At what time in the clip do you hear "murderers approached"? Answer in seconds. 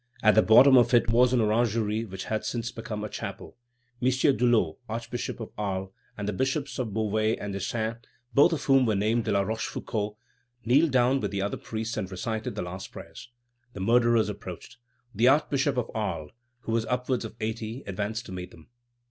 13.79-14.77